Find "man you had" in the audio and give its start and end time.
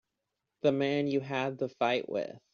0.71-1.59